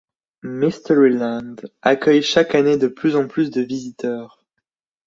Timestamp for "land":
1.13-1.57